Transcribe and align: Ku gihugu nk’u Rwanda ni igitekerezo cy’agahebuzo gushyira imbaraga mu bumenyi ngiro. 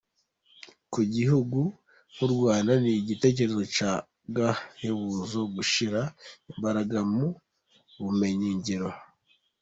Ku 0.93 0.99
gihugu 1.15 1.59
nk’u 2.13 2.27
Rwanda 2.33 2.71
ni 2.83 2.91
igitekerezo 3.01 3.61
cy’agahebuzo 3.75 5.39
gushyira 5.55 5.99
imbaraga 6.51 6.97
mu 7.13 7.25
bumenyi 8.03 8.49
ngiro. 8.57 8.89